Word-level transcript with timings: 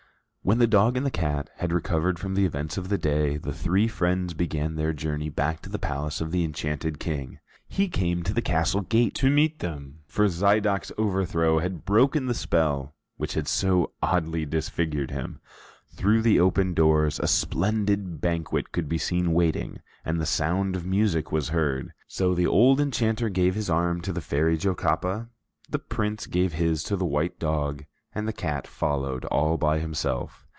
When 0.43 0.57
the 0.57 0.65
dog 0.65 0.97
and 0.97 1.05
the 1.05 1.11
cat 1.11 1.51
had 1.57 1.71
recovered 1.71 2.17
from 2.17 2.33
the 2.33 2.45
events 2.45 2.75
of 2.75 2.89
the 2.89 2.97
day, 2.97 3.37
the 3.37 3.53
three 3.53 3.87
friends 3.87 4.33
began 4.33 4.73
their 4.73 4.91
journey 4.91 5.29
back 5.29 5.61
to 5.61 5.69
the 5.69 5.77
palace 5.77 6.19
of 6.19 6.31
the 6.31 6.43
enchanted 6.43 6.99
King. 6.99 7.37
He 7.67 7.87
came 7.87 8.23
to 8.23 8.33
the 8.33 8.41
castle 8.41 8.81
gate 8.81 9.13
to 9.15 9.29
meet 9.29 9.59
them, 9.59 9.99
for 10.07 10.25
Zidoc's 10.27 10.91
overthrow 10.97 11.59
had 11.59 11.85
broken 11.85 12.25
the 12.25 12.33
spell 12.33 12.95
which 13.17 13.35
had 13.35 13.47
so 13.47 13.91
oddly 14.01 14.43
disfigured 14.47 15.11
him. 15.11 15.39
Through 15.89 16.23
the 16.23 16.39
open 16.39 16.73
doors, 16.73 17.19
a 17.19 17.27
splendid 17.27 18.19
banquet 18.19 18.71
could 18.71 18.89
be 18.89 18.97
seen 18.97 19.33
waiting, 19.33 19.79
and 20.03 20.19
the 20.19 20.25
sound 20.25 20.75
of 20.75 20.87
music 20.87 21.31
was 21.31 21.49
heard. 21.49 21.93
So 22.07 22.33
the 22.33 22.47
old 22.47 22.81
enchanter 22.81 23.29
gave 23.29 23.53
his 23.53 23.69
arm 23.69 24.01
to 24.01 24.11
the 24.11 24.21
Fairy 24.21 24.57
Jocapa, 24.57 25.29
the 25.69 25.77
Prince 25.79 26.25
gave 26.25 26.53
his 26.53 26.81
to 26.85 26.95
the 26.95 27.05
white 27.05 27.37
dog, 27.37 27.85
and 28.13 28.27
the 28.27 28.33
cat 28.33 28.67
followed 28.67 29.23
all 29.25 29.55
by 29.55 29.79
himself. 29.79 30.45